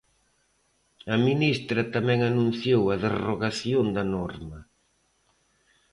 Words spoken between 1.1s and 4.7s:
A ministra tamén anunciou a derrogación da norma.